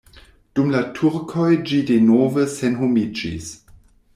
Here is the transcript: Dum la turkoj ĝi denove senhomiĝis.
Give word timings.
Dum 0.59 0.69
la 0.75 0.79
turkoj 0.99 1.51
ĝi 1.73 1.81
denove 1.91 2.47
senhomiĝis. 2.55 3.53